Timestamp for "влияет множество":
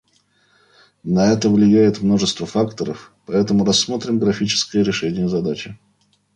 1.51-2.47